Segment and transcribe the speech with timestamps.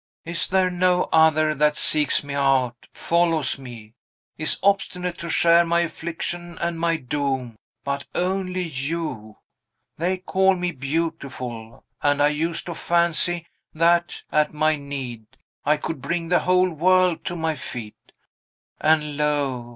[0.25, 3.93] "Is there no other that seeks me out, follows me,
[4.35, 9.37] is obstinate to share my affliction and my doom, but only you!
[9.99, 13.45] They call me beautiful; and I used to fancy
[13.75, 18.11] that, at my need, I could bring the whole world to my feet.
[18.79, 19.69] And lo!